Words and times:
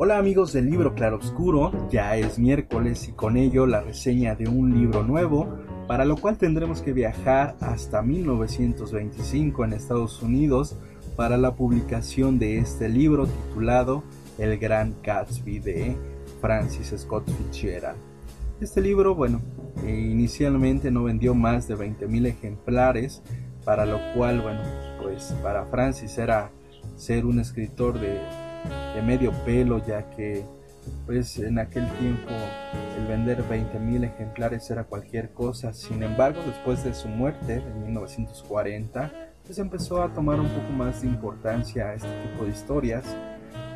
Hola 0.00 0.16
amigos 0.16 0.52
del 0.52 0.70
libro 0.70 0.94
Claroscuro, 0.94 1.72
ya 1.90 2.16
es 2.16 2.38
miércoles 2.38 3.08
y 3.08 3.12
con 3.14 3.36
ello 3.36 3.66
la 3.66 3.80
reseña 3.80 4.36
de 4.36 4.46
un 4.46 4.72
libro 4.72 5.02
nuevo, 5.02 5.58
para 5.88 6.04
lo 6.04 6.16
cual 6.16 6.38
tendremos 6.38 6.82
que 6.82 6.92
viajar 6.92 7.56
hasta 7.58 8.00
1925 8.00 9.64
en 9.64 9.72
Estados 9.72 10.22
Unidos 10.22 10.76
para 11.16 11.36
la 11.36 11.56
publicación 11.56 12.38
de 12.38 12.58
este 12.58 12.88
libro 12.88 13.26
titulado 13.26 14.04
El 14.38 14.56
Gran 14.58 14.94
Gatsby 15.02 15.58
de 15.58 15.96
Francis 16.40 16.94
Scott 16.96 17.28
Fitzgerald. 17.28 17.98
Este 18.60 18.80
libro, 18.80 19.16
bueno, 19.16 19.40
eh, 19.84 19.90
inicialmente 19.90 20.92
no 20.92 21.02
vendió 21.02 21.34
más 21.34 21.66
de 21.66 21.76
20.000 21.76 22.26
ejemplares, 22.28 23.20
para 23.64 23.84
lo 23.84 23.98
cual, 24.14 24.42
bueno, 24.42 24.60
pues 25.02 25.34
para 25.42 25.64
Francis 25.64 26.16
era 26.18 26.52
ser 26.94 27.26
un 27.26 27.40
escritor 27.40 27.98
de 27.98 28.47
de 28.94 29.02
medio 29.02 29.32
pelo, 29.44 29.84
ya 29.84 30.10
que 30.10 30.44
pues 31.06 31.38
en 31.38 31.58
aquel 31.58 31.86
tiempo 31.98 32.30
el 32.98 33.06
vender 33.06 33.42
20.000 33.44 34.04
ejemplares 34.04 34.70
era 34.70 34.84
cualquier 34.84 35.30
cosa. 35.30 35.72
Sin 35.72 36.02
embargo, 36.02 36.40
después 36.46 36.84
de 36.84 36.94
su 36.94 37.08
muerte 37.08 37.54
en 37.54 37.84
1940, 37.84 39.12
pues 39.44 39.58
empezó 39.58 40.02
a 40.02 40.12
tomar 40.12 40.40
un 40.40 40.48
poco 40.48 40.72
más 40.72 41.02
de 41.02 41.08
importancia 41.08 41.88
a 41.88 41.94
este 41.94 42.08
tipo 42.22 42.44
de 42.44 42.50
historias, 42.50 43.16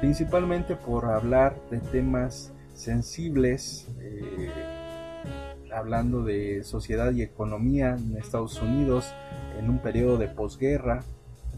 principalmente 0.00 0.77
por 0.77 1.06
hablar 1.06 1.56
de 1.70 1.78
temas 1.78 2.52
sensibles, 2.74 3.89
eh, 4.00 4.50
hablando 5.74 6.22
de 6.22 6.62
sociedad 6.64 7.12
y 7.12 7.22
economía 7.22 7.96
en 7.96 8.17
Estados 8.19 8.61
Unidos 8.61 9.14
en 9.58 9.70
un 9.70 9.78
periodo 9.78 10.19
de 10.19 10.28
posguerra, 10.28 11.05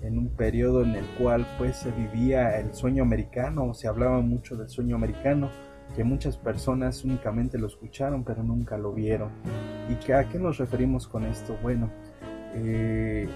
en 0.05 0.19
un 0.19 0.29
periodo 0.29 0.83
en 0.83 0.95
el 0.95 1.05
cual 1.19 1.47
pues 1.59 1.77
se 1.77 1.91
vivía 1.91 2.59
el 2.59 2.75
sueño 2.75 3.03
americano, 3.03 3.73
se 3.75 3.89
hablaba 3.89 4.21
mucho 4.21 4.57
del 4.57 4.69
sueño 4.69 4.97
americano, 4.97 5.51
que 5.97 6.05
muchas 6.05 6.37
personas 6.37 7.05
únicamente 7.05 7.59
lo 7.59 7.67
escucharon 7.67 8.25
pero 8.25 8.43
nunca 8.43 8.77
lo 8.77 8.93
vieron. 8.93 9.31
¿Y 9.89 9.95
que, 9.97 10.15
a 10.15 10.29
qué 10.29 10.39
nos 10.39 10.59
referimos 10.59 11.09
con 11.09 11.25
esto? 11.25 11.57
Bueno, 11.63 11.91
eh, 12.55 13.29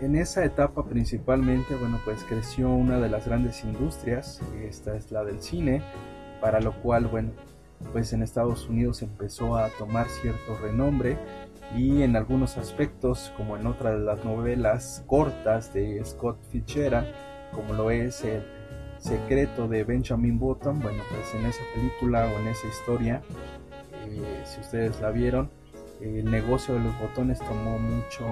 en 0.00 0.16
esa 0.16 0.44
etapa 0.44 0.84
principalmente, 0.84 1.74
bueno, 1.76 1.98
pues 2.04 2.24
creció 2.24 2.68
una 2.68 2.98
de 2.98 3.08
las 3.08 3.26
grandes 3.26 3.64
industrias, 3.64 4.40
esta 4.62 4.96
es 4.96 5.10
la 5.10 5.24
del 5.24 5.40
cine, 5.40 5.82
para 6.40 6.60
lo 6.60 6.72
cual, 6.82 7.06
bueno, 7.06 7.30
pues 7.92 8.12
en 8.12 8.22
Estados 8.22 8.68
Unidos 8.68 9.02
empezó 9.02 9.56
a 9.56 9.68
tomar 9.78 10.08
cierto 10.08 10.56
renombre 10.62 11.16
y 11.76 12.02
en 12.02 12.16
algunos 12.16 12.56
aspectos, 12.56 13.32
como 13.36 13.56
en 13.56 13.66
otra 13.66 13.92
de 13.92 13.98
las 13.98 14.24
novelas 14.24 15.02
cortas 15.06 15.72
de 15.72 16.04
Scott 16.04 16.38
Fitzgerald, 16.50 17.08
como 17.52 17.72
lo 17.74 17.90
es 17.90 18.22
El 18.24 18.44
secreto 18.98 19.68
de 19.68 19.84
Benjamin 19.84 20.38
Button, 20.38 20.80
bueno, 20.80 21.02
pues 21.10 21.34
en 21.34 21.46
esa 21.46 21.62
película 21.74 22.26
o 22.26 22.40
en 22.40 22.48
esa 22.48 22.66
historia, 22.68 23.22
eh, 24.06 24.42
si 24.44 24.60
ustedes 24.60 25.00
la 25.00 25.10
vieron, 25.10 25.50
el 26.00 26.30
negocio 26.30 26.74
de 26.74 26.80
los 26.80 26.98
botones 26.98 27.38
tomó 27.38 27.78
mucho 27.78 28.26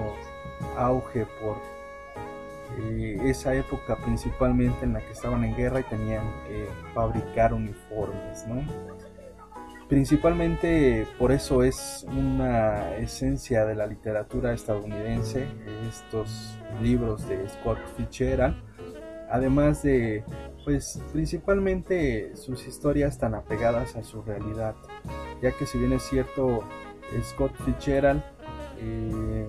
auge 0.77 1.25
por 1.41 1.57
eh, 2.79 3.17
esa 3.25 3.53
época 3.53 3.97
principalmente 3.97 4.85
en 4.85 4.93
la 4.93 4.99
que 4.99 5.11
estaban 5.11 5.43
en 5.43 5.55
guerra 5.55 5.81
y 5.81 5.83
tenían 5.83 6.25
que 6.47 6.67
fabricar 6.93 7.53
uniformes, 7.53 8.45
¿no? 8.47 8.63
Principalmente 9.93 11.05
por 11.19 11.31
eso 11.31 11.61
es 11.61 12.03
una 12.09 12.95
esencia 12.95 13.63
de 13.63 13.75
la 13.75 13.85
literatura 13.85 14.51
estadounidense, 14.51 15.45
estos 15.87 16.57
libros 16.81 17.29
de 17.29 17.47
Scott 17.47 17.77
Fitzgerald, 17.95 18.55
además 19.29 19.83
de, 19.83 20.23
pues 20.65 20.99
principalmente 21.11 22.35
sus 22.35 22.65
historias 22.65 23.19
tan 23.19 23.35
apegadas 23.35 23.95
a 23.95 24.01
su 24.01 24.23
realidad, 24.23 24.73
ya 25.43 25.51
que 25.51 25.67
si 25.67 25.77
bien 25.77 25.93
es 25.93 26.01
cierto, 26.01 26.61
Scott 27.21 27.53
Fitzgerald 27.63 28.23
eh, 28.79 29.47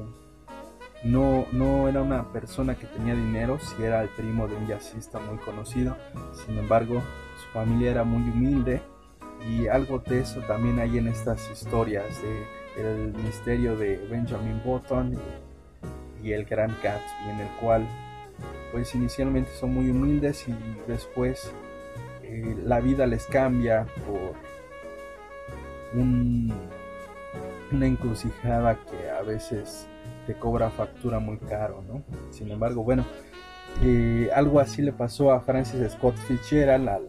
no, 1.04 1.46
no 1.52 1.88
era 1.88 2.02
una 2.02 2.30
persona 2.34 2.74
que 2.74 2.86
tenía 2.86 3.14
dinero, 3.14 3.58
si 3.60 3.82
era 3.82 4.02
el 4.02 4.10
primo 4.10 4.46
de 4.46 4.56
un 4.56 4.66
jazzista 4.66 5.18
muy 5.20 5.38
conocido, 5.38 5.96
sin 6.44 6.58
embargo 6.58 7.00
su 7.42 7.48
familia 7.54 7.92
era 7.92 8.04
muy 8.04 8.28
humilde, 8.28 8.82
y 9.48 9.66
algo 9.68 9.98
de 9.98 10.20
eso 10.20 10.40
también 10.42 10.78
hay 10.78 10.98
en 10.98 11.08
estas 11.08 11.50
historias 11.50 12.20
de 12.22 12.64
el 12.76 13.12
misterio 13.14 13.76
de 13.76 13.96
Benjamin 14.10 14.60
Button 14.64 15.18
y, 16.22 16.32
el 16.32 16.46
gran 16.46 16.74
Gatsby 16.82 17.30
en 17.30 17.40
el 17.40 17.48
cual 17.60 17.86
pues 18.72 18.94
inicialmente 18.94 19.50
son 19.60 19.74
muy 19.74 19.90
humildes 19.90 20.48
y 20.48 20.54
después 20.88 21.52
eh, 22.22 22.56
la 22.64 22.80
vida 22.80 23.06
les 23.06 23.26
cambia 23.26 23.86
por 24.06 24.34
una 27.70 27.86
encrucijada 27.86 28.78
que 28.90 29.10
a 29.10 29.20
veces 29.22 29.86
te 30.26 30.34
cobra 30.34 30.70
factura 30.70 31.18
muy 31.18 31.36
caro, 31.36 31.84
¿no? 31.86 32.02
Sin 32.30 32.50
embargo, 32.50 32.82
bueno, 32.82 33.04
eh, 33.82 34.30
algo 34.34 34.60
así 34.60 34.80
le 34.80 34.92
pasó 34.92 35.30
a 35.30 35.40
Francis 35.40 35.92
Scott 35.92 36.16
Fitzgerald 36.16 36.88
al, 36.88 37.08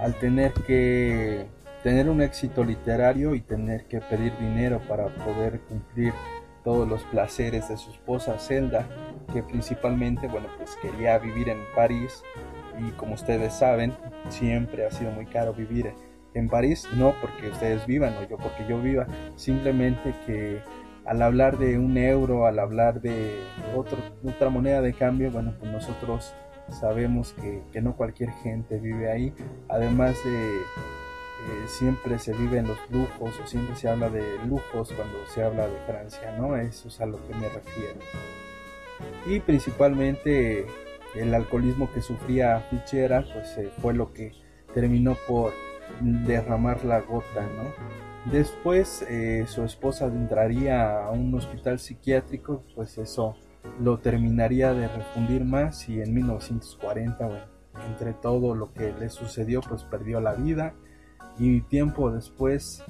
al 0.00 0.14
tener 0.18 0.52
que 0.52 1.46
tener 1.82 2.08
un 2.08 2.22
éxito 2.22 2.64
literario 2.64 3.34
y 3.34 3.40
tener 3.40 3.86
que 3.86 4.00
pedir 4.00 4.36
dinero 4.38 4.80
para 4.88 5.06
poder 5.24 5.60
cumplir 5.62 6.12
todos 6.64 6.88
los 6.88 7.02
placeres 7.04 7.68
de 7.68 7.76
su 7.76 7.90
esposa 7.90 8.38
Zelda, 8.38 8.86
que 9.32 9.42
principalmente, 9.42 10.28
bueno, 10.28 10.46
pues 10.56 10.76
quería 10.76 11.18
vivir 11.18 11.48
en 11.48 11.58
París. 11.74 12.22
Y 12.78 12.90
como 12.92 13.14
ustedes 13.14 13.52
saben, 13.52 13.92
siempre 14.28 14.86
ha 14.86 14.90
sido 14.90 15.10
muy 15.10 15.26
caro 15.26 15.52
vivir 15.52 15.92
en 16.34 16.48
París, 16.48 16.88
no 16.96 17.14
porque 17.20 17.50
ustedes 17.50 17.86
vivan 17.86 18.14
o 18.16 18.28
yo 18.28 18.38
porque 18.38 18.64
yo 18.66 18.80
viva, 18.80 19.06
simplemente 19.36 20.14
que 20.24 20.60
al 21.04 21.20
hablar 21.20 21.58
de 21.58 21.78
un 21.78 21.98
euro, 21.98 22.46
al 22.46 22.58
hablar 22.58 23.02
de 23.02 23.40
otro, 23.76 23.98
otra 24.24 24.48
moneda 24.48 24.80
de 24.80 24.94
cambio, 24.94 25.30
bueno, 25.30 25.52
pues 25.58 25.70
nosotros 25.70 26.32
sabemos 26.70 27.34
que, 27.34 27.62
que 27.72 27.82
no 27.82 27.96
cualquier 27.96 28.30
gente 28.42 28.78
vive 28.78 29.10
ahí, 29.10 29.34
además 29.68 30.16
de 30.24 30.48
eh, 31.42 31.66
siempre 31.66 32.20
se 32.20 32.32
vive 32.32 32.58
en 32.58 32.68
los 32.68 32.78
lujos 32.90 33.40
o 33.42 33.46
siempre 33.46 33.74
se 33.74 33.88
habla 33.88 34.08
de 34.08 34.22
lujos 34.46 34.92
cuando 34.92 35.26
se 35.26 35.42
habla 35.42 35.66
de 35.66 35.76
Francia, 35.86 36.36
¿no? 36.38 36.56
Eso 36.56 36.86
es 36.86 37.00
a 37.00 37.06
lo 37.06 37.18
que 37.26 37.34
me 37.34 37.48
refiero. 37.48 37.98
Y 39.26 39.40
principalmente 39.40 40.66
el 41.16 41.34
alcoholismo 41.34 41.90
que 41.92 42.00
sufría 42.00 42.60
Fichera, 42.70 43.24
pues 43.32 43.58
eh, 43.58 43.70
fue 43.80 43.92
lo 43.92 44.12
que 44.12 44.32
terminó 44.72 45.16
por 45.26 45.52
derramar 46.00 46.84
la 46.84 47.00
gota, 47.00 47.42
¿no? 47.42 48.30
Después 48.30 49.04
eh, 49.08 49.44
su 49.48 49.64
esposa 49.64 50.06
entraría 50.06 51.04
a 51.04 51.10
un 51.10 51.34
hospital 51.34 51.80
psiquiátrico, 51.80 52.62
pues 52.76 52.96
eso 52.98 53.34
lo 53.80 53.98
terminaría 53.98 54.72
de 54.74 54.86
refundir 54.86 55.44
más 55.44 55.88
y 55.88 56.00
en 56.00 56.14
1940, 56.14 57.26
bueno, 57.26 57.44
entre 57.88 58.12
todo 58.12 58.54
lo 58.54 58.72
que 58.72 58.92
le 58.92 59.08
sucedió, 59.08 59.60
pues 59.60 59.82
perdió 59.82 60.20
la 60.20 60.34
vida 60.34 60.74
y 61.38 61.60
tiempo 61.62 62.10
después 62.10 62.84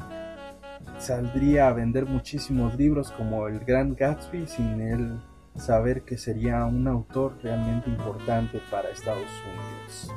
saldría 0.98 1.68
a 1.68 1.72
vender 1.72 2.06
muchísimos 2.06 2.76
libros 2.76 3.10
como 3.12 3.46
El 3.48 3.60
Gran 3.60 3.94
Gatsby 3.94 4.46
sin 4.46 4.80
él 4.80 5.20
saber 5.56 6.02
que 6.02 6.16
sería 6.16 6.64
un 6.64 6.86
autor 6.88 7.38
realmente 7.42 7.90
importante 7.90 8.60
para 8.70 8.90
Estados 8.90 9.18
Unidos. 9.18 10.14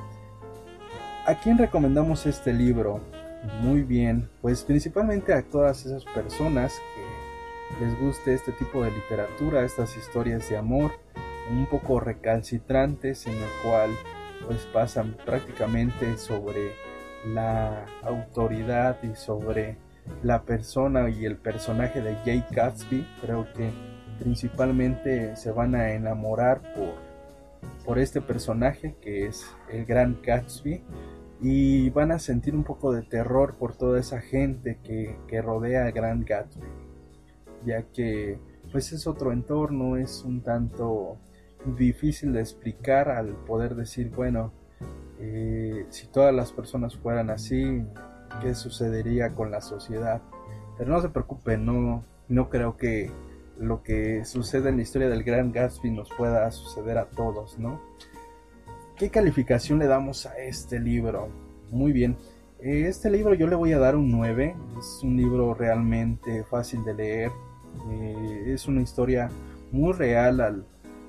¿A 1.26 1.36
quién 1.36 1.58
recomendamos 1.58 2.26
este 2.26 2.54
libro? 2.54 3.02
Muy 3.62 3.84
bien, 3.84 4.30
pues 4.42 4.64
principalmente 4.64 5.34
a 5.34 5.44
todas 5.44 5.86
esas 5.86 6.06
personas 6.06 6.74
que 7.78 7.86
les 7.86 8.00
guste 8.00 8.34
este 8.34 8.52
tipo 8.54 8.84
de 8.84 8.92
literatura, 8.92 9.64
estas 9.64 9.96
historias 9.98 10.48
de 10.50 10.58
amor, 10.58 10.92
un 11.52 11.66
poco 11.68 12.00
recalcitrantes 12.00 13.28
en 13.28 13.34
el 13.34 13.50
cual 13.64 13.92
pues 14.46 14.66
pasan 14.72 15.18
prácticamente 15.26 16.18
sobre 16.18 16.74
la 17.34 17.86
autoridad 18.04 19.02
y 19.04 19.16
sobre 19.16 19.78
la 20.24 20.44
persona 20.44 21.10
y 21.10 21.26
el 21.26 21.38
personaje 21.38 22.02
de 22.02 22.16
Jay 22.26 22.44
Gatsby. 22.52 23.08
Creo 23.22 23.52
que 23.54 23.72
principalmente 24.20 25.36
se 25.36 25.52
van 25.52 25.76
a 25.76 25.94
enamorar 25.94 26.62
por, 26.74 26.94
por 27.86 28.00
este 28.00 28.22
personaje 28.22 28.96
que 29.02 29.28
es 29.28 29.46
el 29.72 29.86
gran 29.86 30.20
Gatsby 30.24 30.84
y 31.42 31.90
van 31.90 32.12
a 32.12 32.20
sentir 32.20 32.56
un 32.56 32.64
poco 32.64 32.94
de 32.94 33.02
terror 33.02 33.56
por 33.56 33.76
toda 33.76 34.00
esa 34.00 34.22
gente 34.22 34.80
que, 34.84 35.18
que 35.28 35.42
rodea 35.42 35.86
al 35.86 35.92
gran 35.92 36.24
Gatsby 36.24 36.86
ya 37.66 37.84
que 37.84 38.40
pues 38.72 38.92
es 38.94 39.08
otro 39.08 39.32
entorno, 39.32 39.98
es 39.98 40.24
un 40.24 40.42
tanto 40.42 41.18
difícil 41.78 42.34
de 42.34 42.42
explicar 42.42 43.10
al 43.10 43.36
poder 43.46 43.76
decir, 43.76 44.12
bueno, 44.12 44.54
eh, 45.20 45.86
si 45.90 46.08
todas 46.08 46.34
las 46.34 46.52
personas 46.52 46.96
fueran 46.96 47.30
así, 47.30 47.84
¿qué 48.42 48.54
sucedería 48.56 49.34
con 49.34 49.52
la 49.52 49.62
sociedad? 49.62 50.22
Pero 50.78 50.92
no 50.92 51.02
se 51.02 51.10
preocupen, 51.10 51.66
no, 51.66 52.04
no 52.28 52.50
creo 52.50 52.78
que 52.78 53.12
lo 53.58 53.84
que 53.84 54.26
sucede 54.26 54.70
en 54.70 54.78
la 54.78 54.84
historia 54.84 55.10
del 55.10 55.24
Gran 55.24 55.52
Gatsby 55.52 55.92
nos 55.92 56.10
pueda 56.10 56.50
suceder 56.52 56.98
a 56.98 57.06
todos, 57.06 57.58
¿no? 57.58 57.82
¿Qué 58.98 59.10
calificación 59.10 59.80
le 59.80 59.88
damos 59.88 60.26
a 60.26 60.38
este 60.38 60.80
libro? 60.80 61.30
Muy 61.72 61.92
bien, 61.92 62.18
eh, 62.60 62.86
este 62.88 63.10
libro 63.10 63.34
yo 63.34 63.48
le 63.48 63.56
voy 63.56 63.74
a 63.74 63.80
dar 63.80 63.96
un 63.96 64.10
9, 64.10 64.56
es 64.78 65.02
un 65.04 65.18
libro 65.18 65.54
realmente 65.54 66.44
fácil 66.44 66.84
de 66.84 66.94
leer, 66.94 67.32
eh, 67.90 68.44
es 68.48 68.68
una 68.68 68.82
historia 68.82 69.30
muy 69.72 69.94
real 69.94 70.42
al 70.42 70.66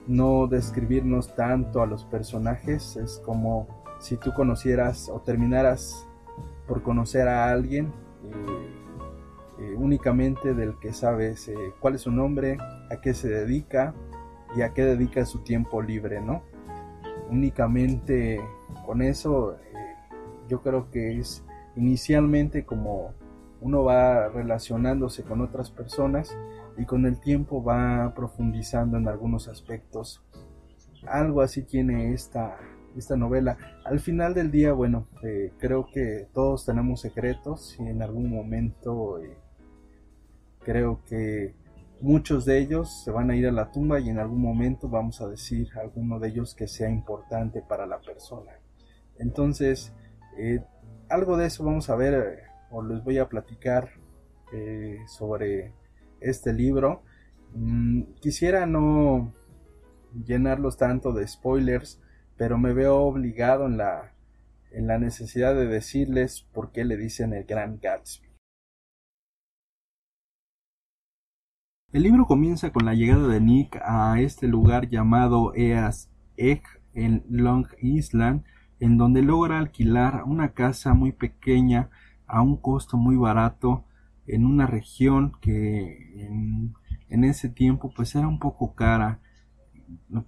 no 0.07 0.47
describirnos 0.47 1.35
tanto 1.35 1.83
a 1.83 1.87
los 1.87 2.05
personajes, 2.05 2.97
es 2.97 3.21
como 3.25 3.76
si 3.99 4.17
tú 4.17 4.33
conocieras 4.35 5.09
o 5.09 5.21
terminaras 5.21 6.07
por 6.67 6.83
conocer 6.83 7.29
a 7.29 7.51
alguien 7.51 7.93
eh, 8.25 8.33
eh, 9.59 9.75
únicamente 9.77 10.55
del 10.55 10.79
que 10.79 10.93
sabes 10.93 11.49
eh, 11.49 11.57
cuál 11.81 11.95
es 11.95 12.03
su 12.03 12.11
nombre, 12.11 12.59
a 12.91 13.01
qué 13.01 13.15
se 13.15 13.29
dedica 13.29 13.95
y 14.55 14.63
a 14.63 14.75
qué 14.75 14.85
dedica 14.85 15.25
su 15.25 15.41
tiempo 15.41 15.81
libre, 15.81 16.21
¿no? 16.21 16.43
Únicamente 17.31 18.41
con 18.85 19.03
eso 19.03 19.57
yo 20.49 20.63
creo 20.63 20.91
que 20.91 21.19
es 21.19 21.45
inicialmente 21.75 22.65
como 22.65 23.15
uno 23.61 23.85
va 23.85 24.29
relacionándose 24.29 25.23
con 25.23 25.41
otras 25.41 25.71
personas 25.71 26.37
y 26.77 26.85
con 26.85 27.07
el 27.07 27.19
tiempo 27.19 27.63
va 27.63 28.13
profundizando 28.15 28.97
en 28.99 29.09
algunos 29.09 29.49
aspectos. 29.49 30.23
Algo 31.07 31.41
así 31.41 31.63
tiene 31.63 32.13
esta, 32.13 32.59
esta 32.99 33.17
novela. 33.17 33.57
Al 33.85 34.01
final 34.01 34.35
del 34.35 34.51
día, 34.51 34.73
bueno, 34.73 35.09
eh, 35.23 35.53
creo 35.59 35.87
que 35.93 36.29
todos 36.33 36.65
tenemos 36.65 37.01
secretos 37.01 37.77
y 37.79 37.87
en 37.87 38.03
algún 38.03 38.31
momento 38.31 39.19
eh, 39.19 39.37
creo 40.61 41.03
que 41.05 41.55
muchos 42.01 42.45
de 42.45 42.59
ellos 42.59 43.03
se 43.05 43.11
van 43.11 43.31
a 43.31 43.37
ir 43.37 43.47
a 43.47 43.53
la 43.53 43.71
tumba 43.71 44.01
y 44.01 44.09
en 44.09 44.19
algún 44.19 44.41
momento 44.41 44.89
vamos 44.89 45.21
a 45.21 45.29
decir 45.29 45.69
alguno 45.81 46.19
de 46.19 46.29
ellos 46.29 46.55
que 46.55 46.69
sea 46.69 46.91
importante 46.91 47.63
para 47.63 47.87
la 47.87 48.01
persona. 48.01 48.53
Entonces, 49.19 49.93
eh, 50.39 50.61
algo 51.09 51.37
de 51.37 51.47
eso 51.47 51.65
vamos 51.65 51.89
a 51.89 51.97
ver 51.97 52.43
o 52.71 52.83
les 52.83 53.03
voy 53.03 53.19
a 53.19 53.29
platicar 53.29 53.91
sobre 55.07 55.73
este 56.21 56.53
libro. 56.53 57.03
Mm, 57.55 58.03
quisiera 58.21 58.65
no 58.65 59.35
llenarlos 60.25 60.77
tanto 60.77 61.13
de 61.13 61.27
spoilers, 61.27 62.01
pero 62.37 62.59
me 62.59 62.73
veo 62.73 62.99
obligado 62.99 63.67
en 63.67 63.77
la, 63.77 64.13
en 64.71 64.87
la 64.87 64.99
necesidad 64.99 65.55
de 65.55 65.67
decirles 65.67 66.47
por 66.53 66.73
qué 66.73 66.85
le 66.85 66.97
dicen 66.97 67.33
el 67.33 67.45
Gran 67.45 67.79
Gatsby. 67.81 68.27
El 71.93 72.03
libro 72.03 72.27
comienza 72.27 72.73
con 72.73 72.85
la 72.85 72.95
llegada 72.95 73.27
de 73.29 73.41
Nick 73.41 73.81
a 73.83 74.21
este 74.21 74.49
lugar 74.49 74.89
llamado 74.91 75.55
Eas 75.55 76.11
Egg 76.37 76.63
en 76.93 77.25
Long 77.31 77.67
Island, 77.81 78.45
en 78.81 78.99
donde 78.99 79.23
logra 79.23 79.59
alquilar 79.59 80.25
una 80.25 80.53
casa 80.53 80.93
muy 80.93 81.13
pequeña 81.13 81.89
a 82.27 82.43
un 82.43 82.57
costo 82.57 82.97
muy 82.97 83.17
barato 83.17 83.85
en 84.27 84.45
una 84.45 84.67
región 84.67 85.33
que 85.41 86.27
en, 86.27 86.75
en, 87.09 87.25
ese 87.25 87.49
tiempo 87.49 87.93
pues 87.95 88.15
era 88.15 88.27
un 88.27 88.41
poco 88.41 88.75
cara 88.75 89.21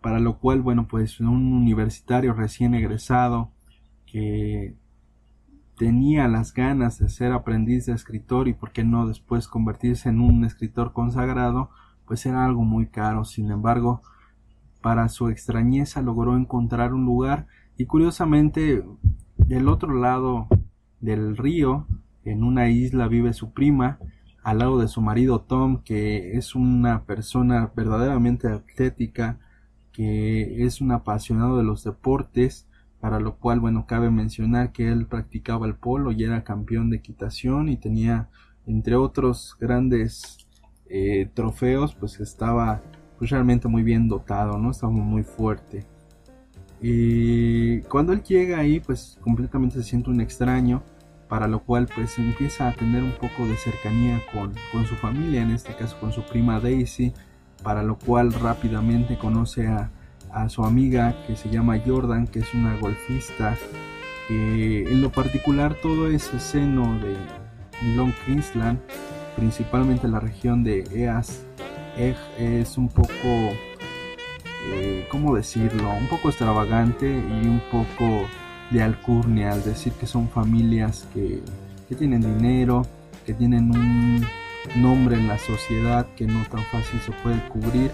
para 0.00 0.20
lo 0.20 0.38
cual 0.38 0.62
bueno 0.62 0.86
pues 0.86 1.20
un 1.20 1.52
universitario 1.52 2.32
recién 2.32 2.74
egresado 2.74 3.50
que 4.06 4.74
tenía 5.76 6.26
las 6.28 6.52
ganas 6.52 6.98
de 6.98 7.08
ser 7.08 7.32
aprendiz 7.32 7.86
de 7.86 7.92
escritor 7.92 8.48
y 8.48 8.52
por 8.52 8.72
qué 8.72 8.84
no 8.84 9.06
después 9.06 9.48
convertirse 9.48 10.08
en 10.08 10.20
un 10.20 10.44
escritor 10.44 10.92
consagrado 10.92 11.70
pues 12.04 12.24
era 12.26 12.44
algo 12.44 12.64
muy 12.64 12.86
caro. 12.86 13.24
Sin 13.24 13.50
embargo 13.50 14.02
para 14.80 15.08
su 15.08 15.28
extrañeza 15.28 16.02
logró 16.02 16.36
encontrar 16.36 16.94
un 16.94 17.04
lugar 17.04 17.46
y 17.76 17.86
curiosamente 17.86 18.84
del 19.36 19.68
otro 19.68 19.94
lado 19.94 20.48
del 21.00 21.36
río 21.36 21.86
en 22.24 22.44
una 22.44 22.68
isla 22.68 23.08
vive 23.08 23.32
su 23.32 23.52
prima, 23.52 23.98
al 24.42 24.58
lado 24.58 24.78
de 24.78 24.88
su 24.88 25.00
marido 25.00 25.40
Tom, 25.40 25.82
que 25.82 26.36
es 26.36 26.54
una 26.54 27.04
persona 27.04 27.72
verdaderamente 27.74 28.48
atlética, 28.48 29.38
que 29.98 30.64
es 30.64 30.80
un 30.80 30.92
apasionado 30.92 31.56
de 31.56 31.64
los 31.64 31.82
deportes, 31.82 32.68
para 33.00 33.18
lo 33.18 33.34
cual, 33.34 33.58
bueno, 33.58 33.84
cabe 33.84 34.12
mencionar 34.12 34.70
que 34.70 34.92
él 34.92 35.06
practicaba 35.06 35.66
el 35.66 35.74
polo 35.74 36.12
y 36.12 36.22
era 36.22 36.44
campeón 36.44 36.88
de 36.88 36.98
equitación 36.98 37.68
y 37.68 37.78
tenía, 37.78 38.28
entre 38.64 38.94
otros 38.94 39.56
grandes 39.58 40.46
eh, 40.88 41.28
trofeos, 41.34 41.96
pues 41.96 42.20
estaba 42.20 42.80
pues, 43.18 43.32
realmente 43.32 43.66
muy 43.66 43.82
bien 43.82 44.06
dotado, 44.06 44.56
¿no? 44.56 44.70
Estaba 44.70 44.92
muy 44.92 45.24
fuerte. 45.24 45.84
Y 46.80 47.80
cuando 47.80 48.12
él 48.12 48.22
llega 48.22 48.58
ahí, 48.58 48.78
pues 48.78 49.18
completamente 49.20 49.78
se 49.78 49.82
siente 49.82 50.10
un 50.10 50.20
extraño, 50.20 50.84
para 51.28 51.48
lo 51.48 51.64
cual 51.64 51.88
pues 51.92 52.20
empieza 52.20 52.68
a 52.68 52.72
tener 52.72 53.02
un 53.02 53.14
poco 53.14 53.48
de 53.48 53.56
cercanía 53.56 54.20
con, 54.32 54.54
su 54.86 54.94
familia, 54.94 55.42
en 55.42 55.50
este 55.50 55.74
caso 55.74 55.98
con 55.98 56.12
su 56.12 56.22
prima 56.22 56.60
Daisy, 56.60 57.12
para 57.64 57.82
lo 57.82 57.98
cual 57.98 58.32
rápidamente 58.32 59.18
conoce 59.18 59.66
a, 59.66 59.90
su 60.48 60.64
amiga 60.64 61.14
que 61.26 61.36
se 61.36 61.48
llama 61.50 61.80
Jordan, 61.84 62.26
que 62.26 62.40
es 62.40 62.54
una 62.54 62.76
golfista, 62.76 63.56
en 64.28 65.00
lo 65.00 65.10
particular 65.10 65.74
todo 65.80 66.08
ese 66.08 66.38
seno 66.38 66.98
de 66.98 67.16
Long 67.96 68.12
Island, 68.26 68.78
principalmente 69.36 70.08
la 70.08 70.20
región 70.20 70.64
de 70.64 70.84
Eas, 70.94 71.44
es 71.96 72.78
un 72.78 72.88
poco, 72.88 73.10
eh, 74.72 75.06
¿cómo 75.10 75.34
decirlo? 75.34 75.90
Un 75.90 76.06
poco 76.08 76.28
extravagante 76.28 77.06
y 77.06 77.46
un 77.46 77.60
poco 77.70 78.26
de 78.70 78.82
alcurnia 78.82 79.52
al 79.52 79.64
decir 79.64 79.92
que 79.94 80.06
son 80.06 80.28
familias 80.28 81.06
que, 81.14 81.42
tienen 81.96 82.20
dinero, 82.20 82.82
que 83.24 83.32
tienen 83.32 83.70
un 83.70 84.24
nombre 84.76 85.16
en 85.16 85.26
la 85.26 85.38
sociedad 85.38 86.06
que 86.14 86.26
no 86.26 86.44
tan 86.50 86.62
fácil 86.64 87.00
se 87.00 87.12
puede 87.22 87.40
cubrir 87.48 87.90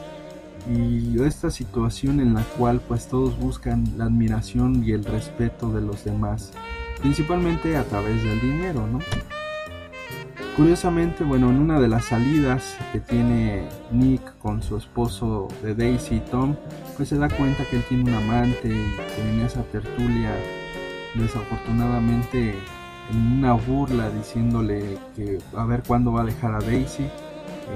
y 0.70 1.22
esta 1.22 1.50
situación 1.50 2.20
en 2.20 2.34
la 2.34 2.42
cual 2.56 2.80
pues 2.86 3.06
todos 3.06 3.38
buscan 3.38 3.84
la 3.96 4.04
admiración 4.04 4.82
y 4.84 4.92
el 4.92 5.04
respeto 5.04 5.70
de 5.70 5.82
los 5.82 6.04
demás 6.04 6.52
principalmente 7.00 7.76
a 7.76 7.84
través 7.84 8.22
del 8.22 8.40
dinero 8.40 8.86
no 8.86 8.98
curiosamente 10.56 11.22
bueno 11.22 11.50
en 11.50 11.58
una 11.58 11.80
de 11.80 11.88
las 11.88 12.06
salidas 12.06 12.76
que 12.92 13.00
tiene 13.00 13.68
Nick 13.90 14.38
con 14.38 14.62
su 14.62 14.76
esposo 14.76 15.48
de 15.62 15.74
Daisy 15.74 16.20
Tom 16.30 16.56
pues 16.96 17.10
se 17.10 17.18
da 17.18 17.28
cuenta 17.28 17.64
que 17.64 17.76
él 17.76 17.84
tiene 17.88 18.04
un 18.04 18.14
amante 18.14 18.68
y 18.68 19.14
que 19.14 19.30
en 19.30 19.40
esa 19.40 19.62
tertulia 19.64 20.34
desafortunadamente 21.14 22.54
en 23.12 23.38
una 23.38 23.52
burla 23.52 24.08
diciéndole 24.10 24.98
que 25.14 25.38
a 25.54 25.64
ver 25.66 25.82
cuándo 25.86 26.12
va 26.12 26.22
a 26.22 26.24
dejar 26.24 26.54
a 26.54 26.60
Daisy 26.60 27.06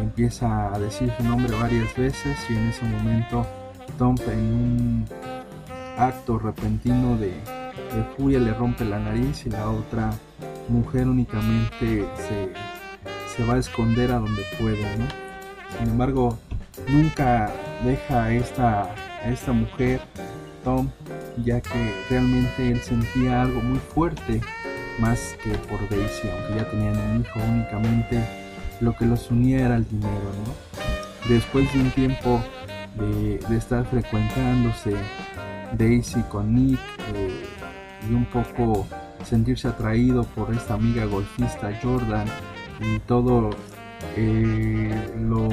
empieza 0.00 0.72
a 0.74 0.78
decir 0.78 1.12
su 1.16 1.24
nombre 1.24 1.54
varias 1.56 1.94
veces 1.96 2.36
y 2.48 2.54
en 2.54 2.68
ese 2.68 2.84
momento 2.84 3.46
Tom 3.96 4.16
en 4.26 4.38
un 4.38 5.04
acto 5.96 6.38
repentino 6.38 7.16
de, 7.16 7.32
furia 8.16 8.38
le 8.38 8.52
rompe 8.54 8.84
la 8.84 8.98
nariz 8.98 9.46
y 9.46 9.50
la 9.50 9.70
otra 9.70 10.10
mujer 10.68 11.08
únicamente 11.08 12.06
se, 12.16 13.44
va 13.44 13.54
a 13.54 13.58
esconder 13.58 14.10
a 14.10 14.18
donde 14.18 14.42
pueda 14.58 14.88
sin 15.78 15.88
embargo 15.88 16.36
nunca 16.88 17.50
deja 17.84 18.24
a 18.24 18.32
esta, 18.32 18.82
a 18.82 19.30
esta 19.30 19.52
mujer, 19.52 20.00
Tom, 20.64 20.90
ya 21.44 21.60
que 21.60 21.94
realmente 22.10 22.70
él 22.70 22.80
sentía 22.80 23.42
algo 23.42 23.60
muy 23.60 23.78
fuerte, 23.78 24.40
más 24.98 25.36
que 25.42 25.50
por 25.50 25.88
Daisy, 25.88 26.28
aunque 26.28 26.56
ya 26.56 26.70
tenían 26.70 26.98
un 26.98 27.20
hijo, 27.20 27.40
únicamente 27.40 28.47
lo 28.80 28.96
que 28.96 29.06
los 29.06 29.30
unía 29.30 29.66
era 29.66 29.76
el 29.76 29.88
dinero, 29.88 30.32
¿no? 30.44 31.28
Después 31.28 31.72
de 31.72 31.80
un 31.80 31.90
tiempo 31.90 32.42
de, 32.96 33.56
estar 33.56 33.84
frecuentándose 33.86 34.94
Daisy 35.76 36.22
con 36.22 36.54
Nick 36.54 36.80
eh, 37.14 37.44
y 38.08 38.12
un 38.12 38.24
poco 38.26 38.86
sentirse 39.24 39.68
atraído 39.68 40.24
por 40.24 40.54
esta 40.54 40.74
amiga 40.74 41.04
golfista 41.04 41.70
Jordan 41.82 42.26
y 42.80 42.98
todo 43.00 43.50
eh, 44.16 45.12
lo 45.18 45.48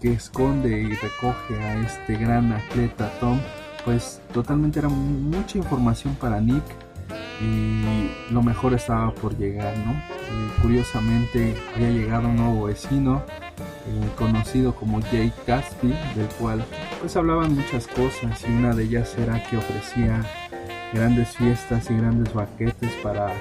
que 0.00 0.12
esconde 0.12 0.82
y 0.82 0.94
recoge 0.94 1.58
a 1.60 1.80
este 1.80 2.16
gran 2.16 2.52
atleta 2.52 3.10
Tom, 3.20 3.38
pues 3.84 4.20
totalmente 4.32 4.78
era 4.78 4.88
mucha 4.88 5.58
información 5.58 6.14
para 6.14 6.40
Nick 6.40 6.64
y 7.40 8.32
lo 8.32 8.42
mejor 8.42 8.74
estaba 8.74 9.12
por 9.12 9.36
llegar, 9.36 9.76
¿no? 9.78 10.15
Curiosamente 10.60 11.54
había 11.74 11.90
llegado 11.90 12.28
un 12.28 12.36
nuevo 12.36 12.64
vecino 12.64 13.22
eh, 13.58 14.08
conocido 14.16 14.74
como 14.74 15.00
Jake 15.00 15.32
Gatsby, 15.46 15.94
del 16.14 16.28
cual 16.38 16.64
pues 17.00 17.16
hablaban 17.16 17.54
muchas 17.54 17.86
cosas 17.86 18.44
y 18.48 18.52
una 18.52 18.74
de 18.74 18.84
ellas 18.84 19.16
era 19.18 19.42
que 19.44 19.56
ofrecía 19.56 20.24
grandes 20.92 21.36
fiestas 21.36 21.90
y 21.90 21.96
grandes 21.96 22.32
baquetes 22.32 22.90
para 23.02 23.32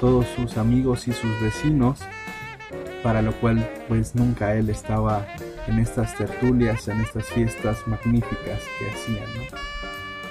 todos 0.00 0.26
sus 0.36 0.56
amigos 0.56 1.08
y 1.08 1.12
sus 1.12 1.40
vecinos, 1.40 2.00
para 3.02 3.20
lo 3.22 3.32
cual 3.40 3.68
pues 3.88 4.14
nunca 4.14 4.54
él 4.54 4.70
estaba 4.70 5.26
en 5.66 5.78
estas 5.78 6.14
tertulias, 6.16 6.88
en 6.88 7.00
estas 7.00 7.26
fiestas 7.26 7.78
magníficas 7.86 8.60
que 8.78 8.90
hacían, 8.90 9.28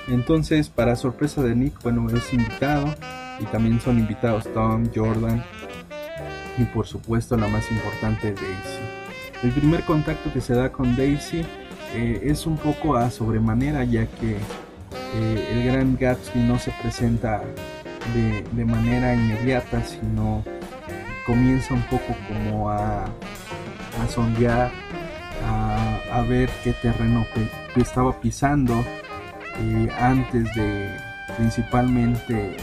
Entonces, 0.07 0.69
para 0.69 0.95
sorpresa 0.95 1.43
de 1.43 1.55
Nick, 1.55 1.81
bueno, 1.83 2.07
es 2.15 2.33
invitado 2.33 2.93
y 3.39 3.45
también 3.45 3.79
son 3.79 3.99
invitados 3.99 4.51
Tom, 4.53 4.89
Jordan 4.93 5.43
y 6.59 6.65
por 6.65 6.85
supuesto 6.85 7.37
la 7.37 7.47
más 7.47 7.69
importante 7.71 8.33
Daisy. 8.33 8.79
El 9.41 9.51
primer 9.51 9.83
contacto 9.83 10.31
que 10.33 10.41
se 10.41 10.53
da 10.53 10.71
con 10.71 10.95
Daisy 10.95 11.45
eh, 11.95 12.21
es 12.23 12.45
un 12.45 12.57
poco 12.57 12.95
a 12.95 13.09
sobremanera 13.09 13.83
ya 13.83 14.05
que 14.05 14.37
eh, 15.15 15.49
el 15.51 15.65
gran 15.65 15.97
Gatsby 15.97 16.41
no 16.41 16.59
se 16.59 16.71
presenta 16.81 17.41
de, 18.13 18.65
manera 18.65 19.13
inmediata 19.13 19.83
sino 19.83 20.43
comienza 21.25 21.73
un 21.73 21.83
poco 21.83 22.15
como 22.27 22.69
a, 22.69 23.05
a 23.05 24.07
sondear 24.09 24.71
a, 26.11 26.21
ver 26.27 26.49
qué 26.63 26.73
terreno 26.73 27.25
estaba 27.75 28.19
pisando 28.19 28.83
eh, 29.57 29.89
antes 29.99 30.53
de 30.53 30.91
principalmente 31.37 32.57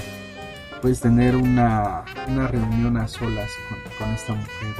pues 0.83 1.01
tener 1.01 1.37
una, 1.37 2.05
reunión 2.49 2.97
a 2.97 3.09
solas 3.09 3.51
con, 3.99 4.11
esta 4.13 4.35
mujer 4.35 4.75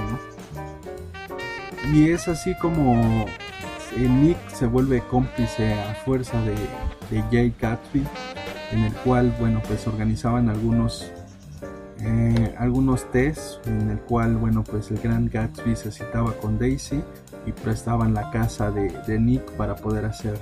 y 1.93 2.11
es 2.11 2.29
así 2.29 2.55
como 2.59 3.27
Nick 3.97 4.37
se 4.49 4.67
vuelve 4.67 5.01
cómplice 5.03 5.75
a 5.75 5.95
fuerza 5.95 6.41
de, 6.43 6.55
de 7.11 7.23
Jay 7.31 7.55
Gatsby 7.61 8.05
en 8.73 8.85
el 8.85 8.93
cual 8.93 9.35
bueno 9.39 9.63
pues 9.67 9.87
organizaban 9.87 10.49
algunos 10.49 11.11
eh, 12.01 12.55
algunos 12.59 13.11
tests 13.11 13.61
en 13.67 13.91
el 13.91 13.99
cual 14.01 14.37
bueno 14.37 14.63
pues 14.63 14.91
el 14.91 14.99
gran 14.99 15.29
Gatsby 15.29 15.77
se 15.77 15.91
citaba 15.91 16.33
con 16.35 16.59
Daisy 16.59 17.03
y 17.47 17.53
prestaban 17.53 18.13
la 18.13 18.31
casa 18.31 18.71
de, 18.71 19.19
Nick 19.19 19.51
para 19.53 19.77
poder 19.77 20.05
hacer 20.05 20.39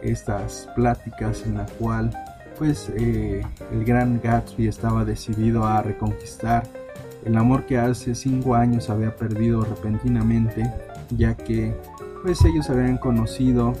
estas 0.00 0.68
pláticas 0.74 1.44
en 1.46 1.58
la 1.58 1.66
cual 1.78 2.10
pues 2.58 2.90
eh, 2.96 3.42
el 3.72 3.84
gran 3.84 4.20
Gatsby 4.22 4.68
estaba 4.68 5.04
decidido 5.04 5.64
a 5.64 5.82
reconquistar 5.82 6.62
el 7.24 7.36
amor 7.36 7.66
que 7.66 7.78
hace 7.78 8.14
cinco 8.14 8.54
años 8.54 8.90
había 8.90 9.14
perdido 9.16 9.64
repentinamente 9.64 10.70
ya 11.10 11.34
que 11.34 11.74
pues 12.22 12.44
ellos 12.44 12.68
habían 12.70 12.98
conocido 12.98 13.74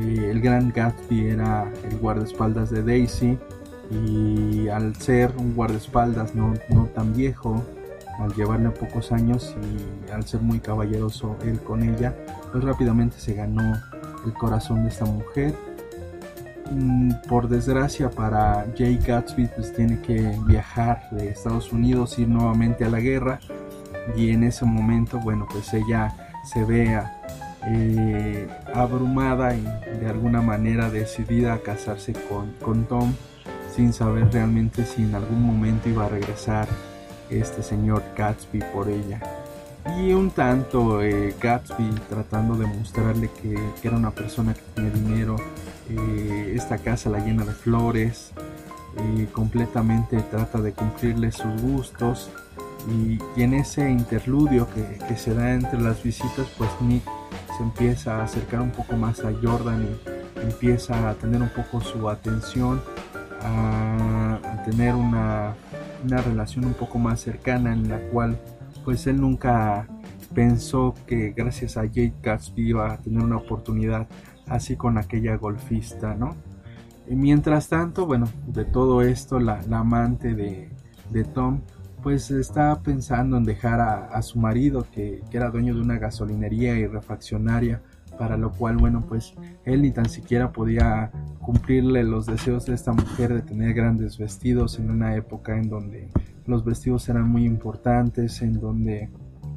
eh, 0.00 0.28
el 0.30 0.40
gran 0.40 0.72
Gatsby 0.72 1.28
era 1.28 1.72
el 1.88 1.98
guardaespaldas 1.98 2.70
de 2.70 2.82
Daisy 2.82 3.38
y 3.90 4.68
al 4.68 4.96
ser 4.96 5.32
un 5.38 5.54
guardaespaldas 5.54 6.34
no, 6.34 6.54
no 6.70 6.86
tan 6.86 7.14
viejo 7.14 7.62
al 8.18 8.34
llevarle 8.34 8.70
pocos 8.70 9.12
años 9.12 9.54
y 9.62 10.10
al 10.10 10.24
ser 10.26 10.40
muy 10.40 10.58
caballeroso 10.60 11.36
él 11.44 11.60
con 11.60 11.82
ella, 11.82 12.14
pues 12.52 12.64
rápidamente 12.64 13.18
se 13.18 13.34
ganó 13.34 13.74
el 14.24 14.32
corazón 14.34 14.82
de 14.82 14.88
esta 14.88 15.04
mujer. 15.04 15.54
Mm, 16.70 17.12
por 17.28 17.48
desgracia 17.48 18.10
para 18.10 18.66
Jay 18.76 18.98
Gatsby 18.98 19.48
pues 19.54 19.72
tiene 19.72 20.00
que 20.00 20.36
viajar 20.46 21.08
de 21.10 21.28
Estados 21.28 21.72
Unidos, 21.72 22.18
ir 22.18 22.28
nuevamente 22.28 22.84
a 22.84 22.88
la 22.88 23.00
guerra 23.00 23.38
y 24.16 24.30
en 24.30 24.44
ese 24.44 24.64
momento 24.64 25.18
bueno 25.18 25.46
pues 25.50 25.72
ella 25.74 26.14
se 26.44 26.64
vea 26.64 27.22
eh, 27.66 28.48
abrumada 28.74 29.54
y 29.54 29.62
de 30.00 30.08
alguna 30.08 30.42
manera 30.42 30.90
decidida 30.90 31.54
a 31.54 31.58
casarse 31.58 32.12
con, 32.12 32.52
con 32.62 32.84
Tom 32.84 33.12
sin 33.74 33.92
saber 33.92 34.32
realmente 34.32 34.84
si 34.84 35.02
en 35.02 35.14
algún 35.14 35.42
momento 35.42 35.88
iba 35.88 36.06
a 36.06 36.08
regresar 36.08 36.66
este 37.30 37.62
señor 37.62 38.02
Gatsby 38.16 38.60
por 38.72 38.88
ella. 38.88 39.20
Y 39.98 40.12
un 40.12 40.30
tanto 40.30 41.02
eh, 41.02 41.34
Gatsby 41.40 41.90
tratando 42.08 42.56
de 42.56 42.66
mostrarle 42.66 43.30
que, 43.40 43.56
era 43.82 43.96
una 43.96 44.10
persona 44.10 44.54
que 44.54 44.62
tenía 44.74 44.90
dinero. 44.90 45.36
Eh, 45.90 46.52
esta 46.54 46.78
casa 46.78 47.10
la 47.10 47.18
llena 47.18 47.44
de 47.44 47.52
flores. 47.52 48.32
Eh, 48.98 49.28
completamente 49.32 50.20
trata 50.22 50.60
de 50.60 50.72
cumplirle 50.72 51.32
sus 51.32 51.60
gustos. 51.62 52.30
Y, 52.88 53.18
en 53.40 53.54
ese 53.54 53.90
interludio 53.90 54.68
que, 54.72 55.16
se 55.16 55.34
da 55.34 55.52
entre 55.54 55.80
las 55.80 56.02
visitas, 56.02 56.46
pues 56.56 56.70
Nick 56.80 57.02
se 57.56 57.62
empieza 57.62 58.20
a 58.20 58.24
acercar 58.24 58.60
un 58.60 58.70
poco 58.70 58.96
más 58.96 59.20
a 59.20 59.32
Jordan 59.42 59.84
y 59.84 60.40
empieza 60.40 61.08
a 61.08 61.14
tener 61.14 61.42
un 61.42 61.48
poco 61.48 61.80
su 61.80 62.08
atención, 62.08 62.80
a, 63.42 64.62
tener 64.64 64.94
una 64.94 65.54
una 66.04 66.18
relación 66.18 66.64
un 66.64 66.74
poco 66.74 66.98
más 66.98 67.20
cercana 67.20 67.72
en 67.72 67.88
la 67.88 67.98
cual 68.10 68.38
pues 68.84 69.06
él 69.06 69.20
nunca 69.20 69.88
pensó 70.34 70.94
que 71.06 71.32
gracias 71.36 71.76
a 71.76 71.82
Jade 71.82 72.12
Gatsby 72.22 72.68
iba 72.68 72.92
a 72.92 72.98
tener 72.98 73.22
una 73.22 73.36
oportunidad 73.36 74.06
así 74.48 74.76
con 74.76 74.98
aquella 74.98 75.36
golfista, 75.36 76.14
¿no? 76.14 76.34
Y 77.08 77.14
mientras 77.14 77.68
tanto, 77.68 78.06
bueno, 78.06 78.26
de 78.46 78.64
todo 78.64 79.02
esto, 79.02 79.38
la, 79.38 79.60
amante 79.70 80.34
de, 80.34 81.24
Tom, 81.34 81.60
pues 82.02 82.30
está 82.30 82.80
pensando 82.82 83.36
en 83.36 83.44
dejar 83.44 83.80
a, 83.80 84.22
su 84.22 84.38
marido, 84.38 84.86
que, 84.92 85.22
que, 85.30 85.36
era 85.36 85.50
dueño 85.50 85.74
de 85.74 85.80
una 85.80 85.98
gasolinería 85.98 86.76
y 86.76 86.86
refaccionaria, 86.86 87.80
para 88.18 88.36
lo 88.36 88.50
cual, 88.50 88.76
bueno, 88.76 89.04
pues 89.06 89.34
él 89.64 89.82
ni 89.82 89.90
tan 89.92 90.08
siquiera 90.08 90.52
podía 90.52 91.10
cumplirle 91.40 92.02
los 92.02 92.26
deseos 92.26 92.66
de 92.66 92.74
esta 92.74 92.92
mujer 92.92 93.32
de 93.34 93.42
tener 93.42 93.74
grandes 93.74 94.18
vestidos 94.18 94.78
en 94.78 94.90
una 94.90 95.14
época 95.14 95.56
en 95.56 95.68
donde 95.68 96.08
los 96.46 96.64
vestidos 96.64 97.08
eran 97.08 97.28
muy 97.28 97.44
importantes, 97.44 98.42
en 98.42 98.58
donde 98.58 99.10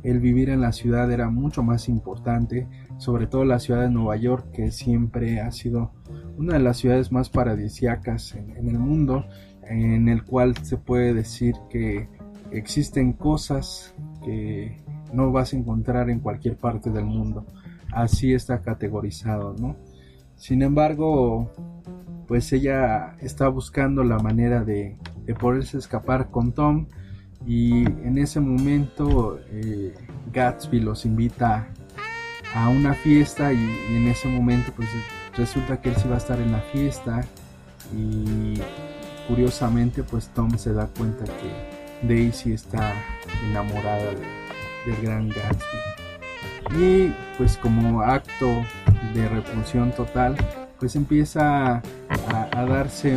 el 0.04 0.20
vivir 0.20 0.50
en 0.50 0.62
la 0.62 0.72
ciudad 0.72 1.12
era 1.12 1.30
mucho 1.30 1.64
más 1.64 1.90
importante, 1.90 2.68
sobre 2.98 3.28
todo 3.28 3.46
la 3.46 3.60
ciudad 3.60 3.82
de 3.82 3.90
Nueva 3.90 4.16
York, 4.18 4.52
que 4.52 4.72
siempre 4.72 5.42
ha 5.42 5.52
sido 5.52 5.92
una 6.38 6.54
de 6.54 6.60
las 6.60 6.78
ciudades 6.78 7.12
más 7.12 7.30
paradisiacas 7.30 8.36
en, 8.36 8.68
el 8.68 8.80
mundo, 8.80 9.26
en 9.64 10.08
el 10.08 10.24
cual 10.24 10.56
se 10.58 10.78
puede 10.78 11.14
decir 11.14 11.56
que 11.70 12.08
existen 12.52 13.14
cosas 13.14 13.94
que 14.24 14.82
no 15.14 15.32
vas 15.32 15.54
a 15.54 15.58
encontrar 15.58 16.10
en 16.10 16.20
cualquier 16.20 16.58
parte 16.58 16.90
del 16.90 17.06
mundo 17.06 17.46
así 17.92 18.34
está 18.34 18.62
categorizado, 18.62 19.56
¿no? 19.60 19.76
Sin 20.36 20.62
embargo, 20.62 21.52
pues 22.28 22.52
ella 22.54 23.16
está 23.20 23.48
buscando 23.50 24.04
la 24.04 24.20
manera 24.20 24.64
de, 24.64 24.98
poderse 25.40 25.78
escapar 25.78 26.32
con 26.32 26.54
Tom 26.54 26.88
y 27.46 27.86
en 27.86 28.18
ese 28.18 28.40
momento 28.40 29.40
eh, 29.52 29.94
Gatsby 30.32 30.80
los 30.82 31.06
invita 31.06 31.68
a 32.54 32.70
una 32.70 32.94
fiesta 32.94 33.54
y, 33.54 33.58
en 33.90 34.08
ese 34.08 34.28
momento 34.28 34.72
pues 34.76 34.90
resulta 35.36 35.82
que 35.82 35.90
él 35.90 35.96
sí 35.96 36.08
va 36.08 36.16
a 36.16 36.18
estar 36.18 36.40
en 36.40 36.52
la 36.52 36.62
fiesta. 36.62 37.26
Y 37.96 38.56
curiosamente 39.28 40.04
pues 40.04 40.28
Tom 40.30 40.58
se 40.58 40.74
da 40.74 40.88
cuenta 40.88 41.26
que 41.26 42.08
Daisy 42.08 42.54
está 42.54 42.94
enamorada 43.50 44.12
del 44.86 45.02
gran 45.02 45.30
Gatsby. 45.30 46.84
Y 46.84 47.14
pues 47.38 47.58
como 47.58 48.02
acto 48.02 48.64
de 49.14 49.28
repulsión 49.28 49.92
total 49.92 50.36
pues 50.80 50.96
empieza 50.96 51.82
a, 52.10 52.66
darse 52.66 53.16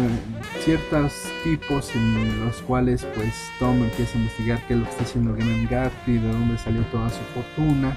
ciertos 0.61 1.13
tipos 1.45 1.95
en 1.95 2.45
los 2.45 2.57
cuales 2.63 3.07
pues 3.15 3.33
Tom 3.59 3.83
empieza 3.83 4.19
a 4.19 4.21
investigar 4.21 4.67
qué 4.67 4.75
es 4.75 4.81
lo 4.81 4.85
que 4.85 4.91
está 4.91 5.05
haciendo 5.05 5.35
Gran 5.35 5.67
Gatsby, 5.69 6.19
de 6.19 6.33
dónde 6.33 6.59
salió 6.59 6.83
toda 6.87 7.09
su 7.11 7.21
fortuna, 7.35 7.97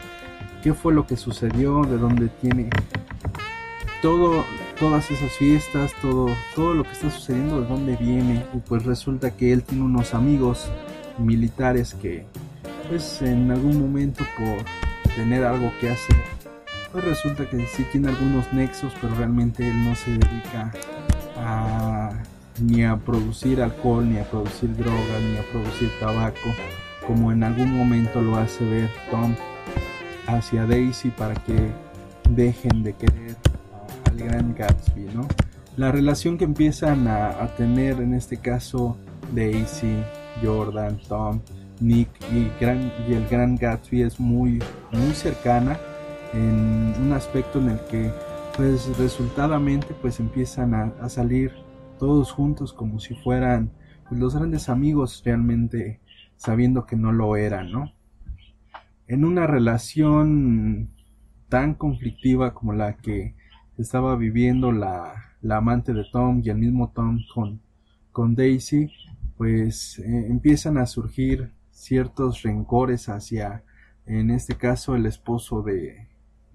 qué 0.61 0.73
fue 0.73 0.93
lo 0.93 1.07
que 1.07 1.17
sucedió, 1.17 1.83
de 1.83 1.97
dónde 1.97 2.27
tiene 2.41 2.69
todo, 4.01 4.45
todas 4.79 5.09
esas 5.09 5.31
fiestas, 5.33 5.91
todo, 5.99 6.27
todo 6.53 6.75
lo 6.75 6.83
que 6.83 6.91
está 6.91 7.09
sucediendo, 7.09 7.61
de 7.61 7.67
dónde 7.67 7.95
viene. 7.95 8.45
Y 8.53 8.59
pues 8.59 8.85
resulta 8.85 9.31
que 9.31 9.51
él 9.51 9.63
tiene 9.63 9.83
unos 9.83 10.13
amigos 10.13 10.69
militares 11.17 11.95
que, 11.95 12.25
pues 12.87 13.21
en 13.23 13.49
algún 13.49 13.79
momento 13.79 14.23
por 14.37 15.13
tener 15.15 15.43
algo 15.43 15.71
que 15.79 15.89
hacer, 15.89 16.34
pues 16.95 17.07
resulta 17.07 17.45
que 17.49 17.67
sí 17.67 17.85
tiene 17.91 18.07
algunos 18.07 18.53
nexos, 18.53 18.93
pero 19.01 19.13
realmente 19.15 19.67
él 19.67 19.83
no 19.83 19.93
se 19.95 20.11
dedica 20.11 20.71
a 21.35 22.23
ni 22.61 22.85
a 22.85 22.95
producir 22.95 23.61
alcohol, 23.61 24.09
ni 24.09 24.17
a 24.17 24.23
producir 24.23 24.73
drogas, 24.77 25.21
ni 25.29 25.37
a 25.37 25.43
producir 25.51 25.91
tabaco, 25.99 26.55
como 27.05 27.33
en 27.33 27.43
algún 27.43 27.77
momento 27.77 28.21
lo 28.21 28.37
hace 28.37 28.63
ver 28.63 28.89
Tom 29.11 29.35
hacia 30.27 30.65
Daisy 30.65 31.09
para 31.09 31.33
que 31.33 31.69
dejen 32.29 32.81
de 32.81 32.93
querer 32.93 33.35
al 34.05 34.15
gran 34.15 34.55
Gatsby, 34.55 35.09
¿no? 35.13 35.27
La 35.75 35.91
relación 35.91 36.37
que 36.37 36.45
empiezan 36.45 37.09
a, 37.09 37.45
tener 37.57 37.99
en 37.99 38.13
este 38.13 38.37
caso 38.37 38.95
Daisy, 39.33 39.97
Jordan, 40.41 40.97
Tom, 41.09 41.41
Nick 41.81 42.07
y, 42.31 42.49
y 42.63 43.13
el 43.13 43.27
gran 43.29 43.57
Gatsby 43.57 44.03
es 44.03 44.17
muy, 44.17 44.63
muy 44.93 45.11
cercana 45.13 45.77
en 46.35 46.93
un 47.01 47.13
aspecto 47.13 47.59
en 47.59 47.69
el 47.69 47.79
que 47.85 48.11
pues 48.57 48.97
resultadamente 48.97 49.93
pues 50.01 50.19
empiezan 50.19 50.73
a, 50.73 51.09
salir 51.09 51.51
todos 51.99 52.31
juntos 52.31 52.73
como 52.73 52.99
si 52.99 53.15
fueran 53.15 53.71
pues, 54.07 54.19
los 54.19 54.35
grandes 54.35 54.69
amigos 54.69 55.21
realmente 55.25 55.99
sabiendo 56.35 56.85
que 56.85 56.95
no 56.95 57.11
lo 57.11 57.37
eran, 57.37 57.71
¿no? 57.71 57.91
En 59.07 59.23
una 59.23 59.47
relación 59.47 60.89
tan 61.49 61.75
conflictiva 61.75 62.53
como 62.53 62.73
la 62.73 62.97
que 62.97 63.35
estaba 63.77 64.15
viviendo 64.15 64.71
la, 64.71 65.13
la 65.41 65.57
amante 65.57 65.93
de 65.93 66.05
Tom 66.11 66.41
y 66.43 66.49
el 66.49 66.57
mismo 66.57 66.91
Tom 66.93 67.19
con, 67.33 67.61
con 68.11 68.35
Daisy, 68.35 68.89
pues 69.37 69.99
eh, 69.99 70.27
empiezan 70.27 70.77
a 70.77 70.85
surgir 70.85 71.51
ciertos 71.71 72.41
rencores 72.41 73.09
hacia, 73.09 73.63
en 74.05 74.31
este 74.31 74.55
caso, 74.55 74.95
el 74.95 75.05
esposo 75.05 75.61
de, 75.61 76.04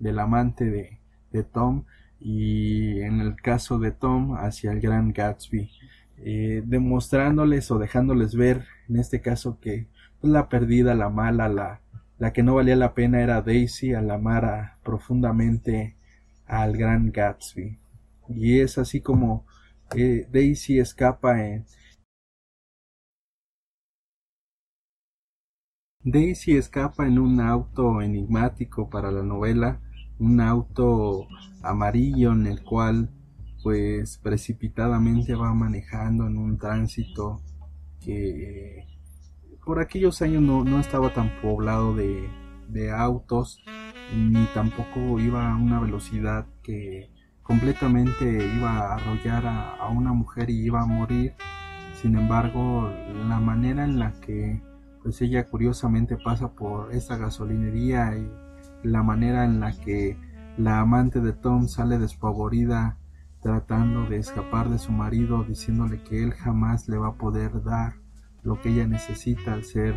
del 0.01 0.19
amante 0.19 0.65
de, 0.65 0.99
de 1.31 1.45
Tom 1.45 1.85
y 2.19 3.01
en 3.01 3.21
el 3.21 3.37
caso 3.37 3.79
de 3.79 3.93
Tom 3.93 4.35
hacia 4.37 4.73
el 4.73 4.81
gran 4.81 5.13
Gatsby, 5.13 5.71
eh, 6.19 6.63
demostrándoles 6.67 7.71
o 7.71 7.79
dejándoles 7.79 8.35
ver, 8.35 8.67
en 8.89 8.97
este 8.97 9.21
caso, 9.21 9.59
que 9.61 9.87
la 10.21 10.49
perdida, 10.49 10.95
la 10.95 11.09
mala, 11.09 11.49
la, 11.49 11.81
la 12.19 12.33
que 12.33 12.43
no 12.43 12.55
valía 12.57 12.77
la 12.77 12.93
pena 12.93 13.23
era 13.23 13.41
Daisy 13.41 13.95
al 13.95 14.11
amar 14.11 14.77
profundamente 14.83 15.97
al 16.47 16.77
gran 16.77 17.11
Gatsby. 17.11 17.79
Y 18.29 18.61
es 18.61 18.77
así 18.77 19.01
como 19.01 19.47
eh, 19.97 20.27
Daisy 20.31 20.79
escapa 20.79 21.43
en... 21.43 21.65
Daisy 26.03 26.57
escapa 26.57 27.07
en 27.07 27.19
un 27.19 27.41
auto 27.41 28.03
enigmático 28.03 28.89
para 28.89 29.11
la 29.11 29.23
novela, 29.23 29.81
un 30.21 30.41
auto 30.41 31.27
amarillo 31.63 32.33
en 32.33 32.47
el 32.47 32.63
cual 32.63 33.11
pues 33.63 34.19
precipitadamente 34.19 35.35
va 35.35 35.53
manejando 35.55 36.27
en 36.27 36.39
un 36.39 36.59
tránsito 36.59 37.41
que 38.01 38.87
por 39.65 39.81
aquellos 39.81 40.23
años 40.23 40.43
no, 40.43 40.65
no 40.65 40.79
estaba 40.79 41.13
tan 41.13 41.31
poblado 41.41 41.95
de, 41.95 42.29
de, 42.69 42.91
autos 42.91 43.63
ni 44.15 44.45
tampoco 44.55 45.19
iba 45.21 45.53
a 45.53 45.57
una 45.57 45.81
velocidad 45.81 46.47
que 46.63 47.11
completamente 47.43 48.55
iba 48.57 48.71
a 48.71 48.95
arrollar 48.95 49.47
a, 49.47 49.77
a, 49.77 49.89
una 49.89 50.13
mujer 50.13 50.51
y 50.51 50.65
iba 50.65 50.81
a 50.81 50.87
morir. 50.87 51.35
Sin 51.95 52.17
embargo 52.17 52.91
la 53.29 53.39
manera 53.39 53.85
en 53.85 53.99
la 53.99 54.13
que 54.21 54.63
pues 55.03 55.21
ella 55.23 55.47
curiosamente 55.47 56.17
pasa 56.17 56.53
por 56.53 56.93
esta 56.95 57.17
gasolinería 57.17 58.17
y 58.17 58.50
la 58.83 59.03
manera 59.03 59.45
en 59.45 59.61
la 59.61 59.73
que 59.73 60.17
la 60.57 60.81
amante 60.81 61.21
de 61.21 61.33
Tom 61.33 61.69
sale 61.69 61.99
despavorida 61.99 62.99
tratando 63.41 64.05
de 64.07 64.19
escapar 64.19 64.69
de 64.69 64.79
su 64.79 64.93
marido 64.93 65.45
diciéndole 65.45 66.03
que 66.03 66.23
él 66.23 66.33
jamás 66.33 66.89
le 66.89 66.99
va 66.99 67.09
a 67.09 67.15
poder 67.15 67.63
dar 67.63 67.95
lo 68.43 68.61
que 68.61 68.71
ella 68.71 68.87
necesita 68.87 69.55
al 69.55 69.65
ser 69.65 69.95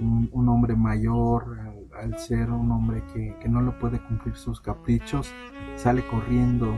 un, 0.00 0.48
hombre 0.48 0.74
mayor, 0.74 1.58
al, 2.00 2.18
ser 2.18 2.50
un 2.50 2.70
hombre 2.72 3.02
que, 3.12 3.36
que, 3.40 3.48
no 3.48 3.62
le 3.62 3.70
puede 3.72 4.00
cumplir 4.00 4.34
sus 4.34 4.60
caprichos, 4.60 5.32
sale 5.76 6.04
corriendo 6.06 6.74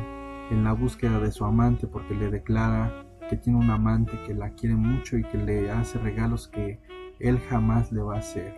en 0.51 0.65
la 0.65 0.73
búsqueda 0.73 1.19
de 1.19 1.33
su 1.33 1.45
amante 1.45 1.87
porque 1.87 2.15
le 2.15 2.31
declara 2.31 3.07
que 3.29 3.37
tiene 3.37 3.59
un 3.59 3.71
amante 3.71 4.13
que 4.27 4.35
la 4.35 4.51
quiere 4.51 4.77
mucho 4.77 5.17
y 5.17 5.25
que 5.25 5.39
le 5.39 5.71
hace 5.71 5.99
regalos 5.99 6.49
que 6.49 6.81
él 7.19 7.41
jamás 7.49 7.91
le 7.91 8.03
va 8.03 8.17
a 8.17 8.19
hacer. 8.19 8.55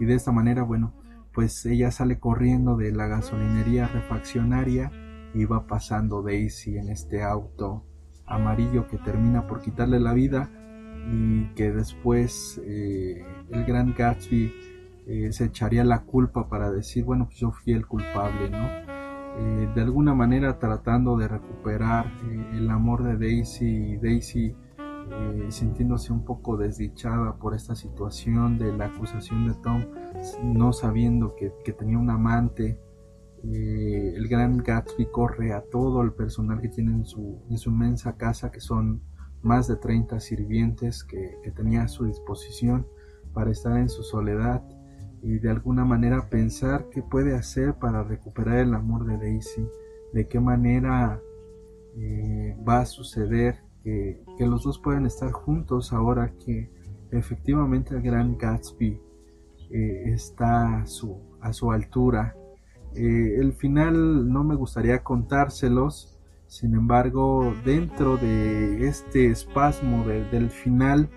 Y 0.00 0.06
de 0.06 0.14
esta 0.14 0.32
manera, 0.32 0.62
bueno, 0.62 0.94
pues 1.32 1.64
ella 1.66 1.90
sale 1.90 2.18
corriendo 2.18 2.76
de 2.76 2.92
la 2.92 3.06
gasolinería 3.06 3.86
refaccionaria 3.88 4.90
y 5.34 5.44
va 5.44 5.66
pasando 5.66 6.22
Daisy 6.22 6.76
en 6.76 6.88
este 6.88 7.22
auto 7.22 7.84
amarillo 8.26 8.86
que 8.88 8.98
termina 8.98 9.46
por 9.46 9.60
quitarle 9.60 10.00
la 10.00 10.12
vida 10.12 10.50
y 11.10 11.46
que 11.54 11.72
después 11.72 12.60
eh, 12.64 13.24
el 13.50 13.64
gran 13.64 13.94
Gatsby 13.96 14.52
eh, 15.06 15.32
se 15.32 15.46
echaría 15.46 15.84
la 15.84 16.02
culpa 16.02 16.48
para 16.48 16.70
decir, 16.70 17.04
bueno, 17.04 17.26
pues 17.26 17.38
yo 17.38 17.50
fui 17.50 17.72
el 17.72 17.86
culpable, 17.86 18.50
¿no? 18.50 18.68
Eh, 19.38 19.68
de 19.74 19.80
alguna 19.80 20.14
manera 20.14 20.58
tratando 20.58 21.16
de 21.16 21.28
recuperar 21.28 22.06
el 22.52 22.68
amor 22.68 23.04
de 23.04 23.16
Daisy 23.16 23.92
y 23.92 23.96
Daisy 23.96 24.54
sintiéndose 25.48 26.12
un 26.12 26.24
poco 26.24 26.56
desdichada 26.56 27.36
por 27.36 27.54
esta 27.54 27.74
situación 27.74 28.58
de 28.58 28.72
la 28.76 28.86
acusación 28.86 29.48
de 29.48 29.54
Tom, 29.54 29.84
no 30.42 30.72
sabiendo 30.72 31.34
que, 31.34 31.52
que 31.64 31.72
tenía 31.72 31.98
un 31.98 32.10
amante. 32.10 32.78
el 33.42 34.28
gran 34.28 34.58
Gatsby 34.58 35.06
corre 35.10 35.52
a 35.52 35.62
todo 35.62 36.02
el 36.02 36.12
personal 36.12 36.60
que 36.60 36.68
tiene 36.68 36.92
en 36.92 37.04
su, 37.04 37.42
en 37.48 37.58
su 37.58 37.70
inmensa 37.70 38.16
casa, 38.16 38.50
que 38.50 38.60
son 38.60 39.02
más 39.42 39.68
de 39.68 39.76
30 39.76 40.20
sirvientes 40.20 41.04
que, 41.04 41.38
tenía 41.56 41.82
a 41.82 41.88
su 41.88 42.04
disposición 42.04 42.86
para 43.32 43.50
estar 43.50 43.76
en 43.76 43.88
su 43.88 44.02
soledad 44.02 44.62
y 45.22 45.38
de 45.38 45.50
alguna 45.50 45.84
manera 45.84 46.28
pensar 46.30 46.88
qué 46.90 47.02
puede 47.02 47.34
hacer 47.34 47.74
para 47.74 48.02
recuperar 48.02 48.58
el 48.58 48.74
amor 48.74 49.06
de 49.06 49.18
Daisy, 49.18 49.68
de 50.12 50.28
qué 50.28 50.40
manera 50.40 51.20
eh, 51.96 52.56
va 52.66 52.80
a 52.80 52.86
suceder 52.86 53.62
que, 53.82 54.22
los 54.40 54.64
dos 54.64 54.78
puedan 54.78 55.06
estar 55.06 55.30
juntos 55.32 55.92
ahora 55.92 56.32
que 56.44 56.70
efectivamente 57.10 57.94
el 57.94 58.02
gran 58.02 58.36
Gatsby 58.36 59.00
eh, 59.70 60.02
está 60.06 60.80
a 60.80 60.86
su, 60.86 61.18
a 61.40 61.52
su 61.52 61.70
altura. 61.72 62.36
Eh, 62.94 63.36
el 63.38 63.52
final 63.52 64.30
no 64.32 64.44
me 64.44 64.54
gustaría 64.56 65.02
contárselos, 65.02 66.18
sin 66.46 66.74
embargo, 66.74 67.54
dentro 67.64 68.16
de 68.16 68.88
este 68.88 69.28
espasmo 69.30 70.04
del 70.04 70.50
final, 70.50 71.08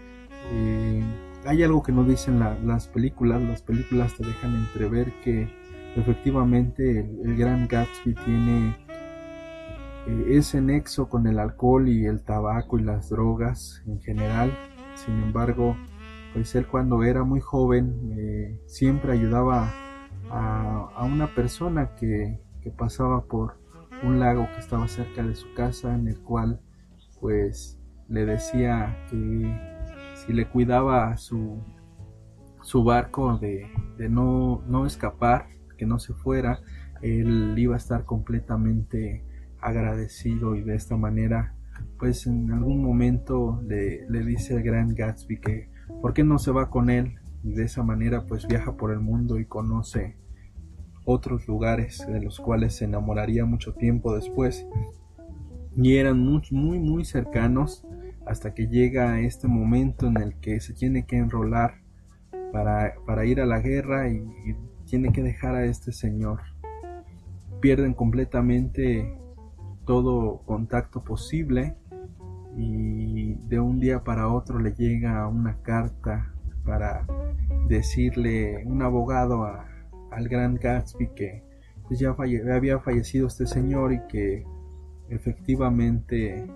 eh, 0.51 1.03
hay 1.45 1.63
algo 1.63 1.81
que 1.81 1.91
no 1.91 2.03
dicen 2.03 2.39
las 2.39 2.87
películas. 2.87 3.41
Las 3.41 3.63
películas 3.63 4.15
te 4.15 4.27
dejan 4.27 4.55
entrever 4.55 5.11
que 5.23 5.49
efectivamente 5.95 6.99
el, 6.99 7.35
gran 7.35 7.67
Gatsby 7.67 8.13
tiene 8.13 8.77
ese 10.27 10.61
nexo 10.61 11.09
con 11.09 11.27
el 11.27 11.39
alcohol 11.39 11.87
y 11.87 12.05
el 12.05 12.23
tabaco 12.23 12.77
y 12.77 12.83
las 12.83 13.09
drogas 13.09 13.83
en 13.87 13.99
general. 14.01 14.57
Sin 14.95 15.15
embargo, 15.21 15.75
pues 16.33 16.53
él 16.55 16.67
cuando 16.67 17.03
era 17.03 17.23
muy 17.23 17.39
joven 17.39 18.11
eh, 18.17 18.59
siempre 18.65 19.13
ayudaba 19.13 19.71
a, 20.29 21.03
una 21.05 21.33
persona 21.35 21.95
que 21.95 22.39
pasaba 22.77 23.25
por 23.25 23.57
un 24.03 24.19
lago 24.19 24.47
que 24.53 24.59
estaba 24.59 24.87
cerca 24.87 25.23
de 25.23 25.35
su 25.35 25.53
casa 25.53 25.93
en 25.93 26.07
el 26.07 26.19
cual 26.21 26.59
pues 27.19 27.79
le 28.09 28.25
decía 28.25 28.97
que 29.09 29.59
si 30.13 30.33
le 30.33 30.47
cuidaba 30.47 31.15
su, 31.17 31.61
su 32.61 32.83
barco 32.83 33.37
de, 33.37 33.69
no, 34.09 34.61
no 34.67 34.85
escapar, 34.85 35.47
que 35.77 35.85
no 35.85 35.99
se 35.99 36.13
fuera, 36.13 36.59
él 37.01 37.55
iba 37.57 37.75
a 37.75 37.77
estar 37.77 38.05
completamente 38.05 39.23
agradecido 39.63 40.55
y 40.55 40.61
de 40.61 40.75
esta 40.75 40.97
manera 40.97 41.55
pues 41.97 42.27
en 42.27 42.51
algún 42.51 42.83
momento 42.83 43.61
le, 43.65 44.09
le 44.09 44.25
dice 44.25 44.55
el 44.55 44.63
gran 44.63 44.93
Gatsby 44.93 45.39
que 45.39 45.69
por 46.01 46.13
qué 46.13 46.23
no 46.23 46.37
se 46.37 46.51
va 46.51 46.69
con 46.69 46.89
él 46.89 47.15
y 47.43 47.53
de 47.53 47.63
esa 47.63 47.83
manera 47.83 48.25
pues 48.25 48.47
viaja 48.47 48.75
por 48.77 48.91
el 48.91 48.99
mundo 48.99 49.39
y 49.39 49.45
conoce 49.45 50.17
otros 51.05 51.47
lugares 51.47 52.05
de 52.07 52.21
los 52.21 52.39
cuales 52.39 52.75
se 52.75 52.85
enamoraría 52.85 53.45
mucho 53.45 53.73
tiempo 53.73 54.15
después. 54.15 54.65
Y 55.75 55.95
eran 55.95 56.19
muy 56.19 56.41
muy 56.51 56.79
muy 56.79 57.03
cercanos 57.03 57.85
hasta 58.25 58.53
que 58.53 58.67
llega 58.67 59.19
este 59.19 59.47
momento 59.47 60.07
en 60.07 60.17
el 60.17 60.35
que 60.39 60.59
se 60.59 60.73
tiene 60.73 61.05
que 61.05 61.17
enrolar 61.17 61.81
para, 62.51 62.93
para 63.05 63.25
ir 63.25 63.41
a 63.41 63.45
la 63.45 63.59
guerra 63.59 64.09
y, 64.09 64.23
tiene 64.85 65.13
que 65.13 65.23
dejar 65.23 65.55
a 65.55 65.65
este 65.65 65.91
señor. 65.91 66.41
Pierden 67.61 67.93
completamente 67.93 69.17
todo 69.85 70.41
contacto 70.45 71.03
posible 71.03 71.75
y 72.55 73.33
de 73.47 73.59
un 73.59 73.79
día 73.79 74.03
para 74.03 74.27
otro 74.27 74.59
le 74.59 74.73
llega 74.73 75.27
una 75.27 75.57
carta 75.61 76.33
para 76.65 77.05
decirle 77.67 78.63
un 78.65 78.81
abogado 78.81 79.45
al 80.11 80.27
gran 80.27 80.55
Gatsby 80.55 81.09
que 81.15 81.43
ya 81.89 82.15
había 82.53 82.79
fallecido 82.79 83.27
este 83.27 83.45
señor 83.45 83.93
y 83.93 83.99
que 84.07 84.45
efectivamente 85.09 86.47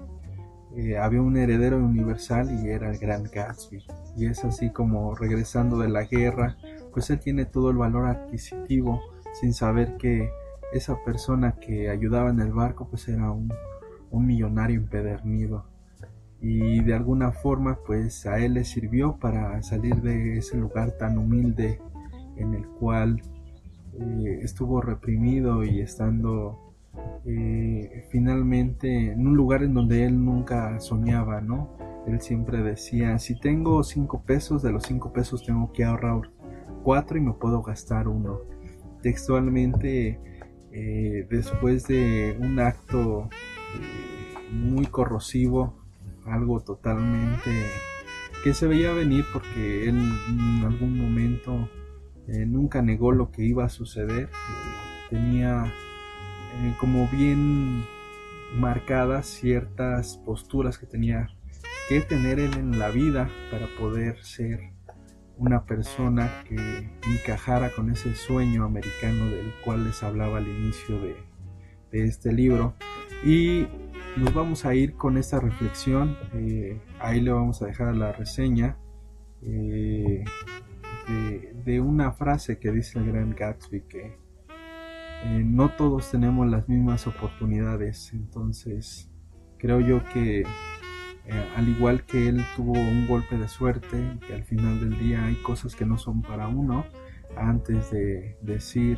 eh, 0.75 0.97
había 0.97 1.21
un 1.21 1.37
heredero 1.37 1.77
universal 1.77 2.49
y 2.51 2.69
era 2.69 2.91
el 2.91 2.97
gran 2.97 3.23
Gatsby. 3.23 3.83
Y 4.17 4.25
es 4.25 4.43
así 4.43 4.71
como 4.71 5.15
regresando 5.15 5.77
de 5.79 5.89
la 5.89 6.03
guerra, 6.03 6.57
pues 6.91 7.09
él 7.09 7.19
tiene 7.19 7.45
todo 7.45 7.69
el 7.69 7.77
valor 7.77 8.07
adquisitivo 8.07 9.01
sin 9.39 9.53
saber 9.53 9.97
que 9.97 10.29
esa 10.73 11.03
persona 11.03 11.53
que 11.53 11.89
ayudaba 11.89 12.29
en 12.29 12.39
el 12.39 12.51
barco 12.51 12.87
pues 12.89 13.07
era 13.07 13.31
un, 13.31 13.51
un 14.11 14.25
millonario 14.25 14.79
empedernido. 14.79 15.65
Y 16.39 16.81
de 16.83 16.93
alguna 16.93 17.31
forma 17.31 17.79
pues 17.85 18.25
a 18.25 18.39
él 18.39 18.55
le 18.55 18.63
sirvió 18.63 19.17
para 19.17 19.61
salir 19.63 20.01
de 20.01 20.37
ese 20.37 20.57
lugar 20.57 20.91
tan 20.91 21.17
humilde 21.17 21.81
en 22.35 22.53
el 22.53 22.67
cual 22.67 23.21
eh, 23.99 24.39
estuvo 24.43 24.81
reprimido 24.81 25.63
y 25.63 25.81
estando 25.81 26.67
eh, 27.25 28.05
finalmente 28.11 29.11
en 29.11 29.25
un 29.27 29.35
lugar 29.35 29.63
en 29.63 29.73
donde 29.73 30.05
él 30.05 30.23
nunca 30.23 30.79
soñaba, 30.79 31.41
¿no? 31.41 31.69
Él 32.05 32.21
siempre 32.21 32.61
decía, 32.61 33.17
si 33.19 33.39
tengo 33.39 33.83
cinco 33.83 34.21
pesos, 34.21 34.61
de 34.61 34.71
los 34.71 34.83
cinco 34.83 35.11
pesos 35.11 35.43
tengo 35.43 35.71
que 35.73 35.83
ahorrar 35.83 36.21
cuatro 36.83 37.17
y 37.17 37.21
me 37.21 37.33
puedo 37.33 37.61
gastar 37.61 38.07
uno. 38.07 38.39
Textualmente, 39.01 40.19
eh, 40.79 41.27
después 41.29 41.87
de 41.87 42.37
un 42.39 42.59
acto 42.59 43.29
muy 44.51 44.85
corrosivo, 44.85 45.73
algo 46.25 46.59
totalmente 46.59 47.51
que 48.43 48.53
se 48.53 48.67
veía 48.67 48.93
venir 48.93 49.25
porque 49.33 49.89
él 49.89 49.97
en 50.29 50.63
algún 50.63 50.97
momento 50.97 51.67
eh, 52.27 52.45
nunca 52.45 52.81
negó 52.83 53.11
lo 53.11 53.31
que 53.31 53.43
iba 53.43 53.65
a 53.65 53.69
suceder, 53.69 54.25
eh, 54.25 54.29
tenía 55.09 55.65
eh, 55.65 56.75
como 56.79 57.07
bien 57.07 57.83
marcadas 58.55 59.25
ciertas 59.25 60.17
posturas 60.25 60.77
que 60.77 60.85
tenía 60.85 61.27
que 61.89 62.01
tener 62.01 62.39
él 62.39 62.53
en 62.53 62.77
la 62.77 62.89
vida 62.89 63.29
para 63.49 63.67
poder 63.79 64.23
ser 64.23 64.76
una 65.37 65.65
persona 65.65 66.43
que 66.47 66.89
encajara 67.07 67.69
con 67.71 67.91
ese 67.91 68.15
sueño 68.15 68.65
americano 68.65 69.27
del 69.27 69.53
cual 69.63 69.85
les 69.85 70.01
hablaba 70.03 70.37
al 70.37 70.47
inicio 70.47 70.99
de, 70.99 71.15
este 71.91 72.33
libro. 72.33 72.75
Y 73.23 73.67
nos 74.17 74.33
vamos 74.33 74.65
a 74.65 74.75
ir 74.75 74.95
con 74.95 75.17
esta 75.17 75.39
reflexión. 75.39 76.17
ahí 76.99 77.21
le 77.21 77.31
vamos 77.31 77.61
a 77.61 77.67
dejar 77.67 77.95
la 77.95 78.11
reseña 78.11 78.77
de, 79.41 80.23
una 81.81 82.11
frase 82.11 82.59
que 82.59 82.71
dice 82.71 82.99
el 82.99 83.07
gran 83.07 83.35
Gatsby 83.35 83.81
que 83.81 84.17
eh, 85.23 85.43
no 85.45 85.69
todos 85.69 86.11
tenemos 86.11 86.47
las 86.47 86.67
mismas 86.67 87.07
oportunidades. 87.07 88.11
Entonces, 88.13 89.09
creo 89.57 89.79
yo 89.79 90.03
que 90.13 90.43
eh, 91.27 91.53
al 91.55 91.67
igual 91.67 92.05
que 92.05 92.29
él 92.29 92.43
tuvo 92.55 92.73
un 92.73 93.07
golpe 93.07 93.37
de 93.37 93.47
suerte, 93.47 94.17
que 94.25 94.33
al 94.33 94.43
final 94.43 94.79
del 94.79 94.97
día 94.97 95.25
hay 95.25 95.35
cosas 95.35 95.75
que 95.75 95.85
no 95.85 95.97
son 95.97 96.21
para 96.21 96.47
uno, 96.47 96.85
antes 97.35 97.91
de 97.91 98.37
decir 98.41 98.97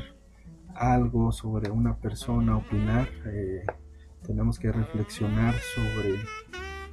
algo 0.75 1.31
sobre 1.31 1.71
una 1.71 1.97
persona, 1.97 2.57
opinar, 2.57 3.09
eh, 3.25 3.65
tenemos 4.25 4.59
que 4.59 4.71
reflexionar 4.71 5.55
sobre 5.75 6.15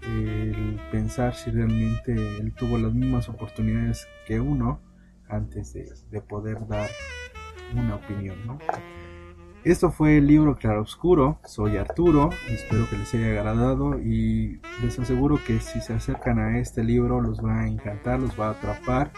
el 0.06 0.80
pensar 0.90 1.34
si 1.34 1.50
realmente 1.50 2.12
él 2.12 2.54
tuvo 2.54 2.78
las 2.78 2.94
mismas 2.94 3.28
oportunidades 3.28 4.06
que 4.26 4.40
uno 4.40 4.80
antes 5.28 5.72
de, 5.74 6.20
poder 6.22 6.66
dar 6.66 6.88
una 7.74 7.96
opinión. 7.96 8.36
¿no? 8.46 8.58
Esto 9.66 9.90
fue 9.90 10.18
el 10.18 10.28
libro 10.28 10.54
Claroscuro. 10.54 11.40
Soy 11.44 11.76
Arturo. 11.76 12.30
Espero 12.48 12.88
que 12.88 12.96
les 12.96 13.12
haya 13.14 13.30
agradado 13.30 13.98
y 13.98 14.60
les 14.80 14.96
aseguro 14.96 15.40
que 15.44 15.58
si 15.58 15.80
se 15.80 15.92
acercan 15.92 16.38
a 16.38 16.60
este 16.60 16.84
libro 16.84 17.20
los 17.20 17.44
va 17.44 17.62
a 17.62 17.66
encantar, 17.66 18.20
los 18.20 18.38
va 18.38 18.46
a 18.46 18.50
atrapar. 18.52 19.10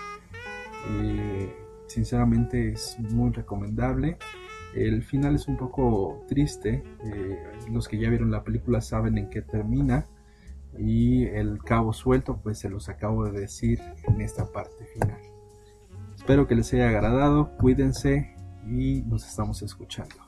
Eh, 1.03 1.55
sinceramente 1.87 2.73
es 2.73 2.99
muy 2.99 3.31
recomendable. 3.31 4.17
El 4.75 5.03
final 5.03 5.35
es 5.35 5.49
un 5.49 5.59
poco 5.59 6.25
triste. 6.27 6.83
Eh, 7.05 7.39
los 7.71 7.87
que 7.87 7.99
ya 7.99 8.09
vieron 8.09 8.31
la 8.31 8.43
película 8.43 8.81
saben 8.81 9.19
en 9.19 9.29
qué 9.29 9.43
termina. 9.43 10.07
Y 10.79 11.25
el 11.27 11.59
cabo 11.63 11.93
suelto, 11.93 12.41
pues 12.43 12.59
se 12.59 12.71
los 12.71 12.89
acabo 12.89 13.27
de 13.27 13.39
decir 13.39 13.83
en 14.07 14.23
esta 14.23 14.51
parte 14.51 14.87
final. 14.95 15.21
Espero 16.17 16.49
que 16.49 16.55
les 16.55 16.73
haya 16.73 16.89
agradado, 16.89 17.55
cuídense 17.59 18.35
y 18.67 19.03
nos 19.03 19.29
estamos 19.29 19.61
escuchando. 19.61 20.28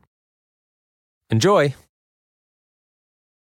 Enjoy! 1.31 1.73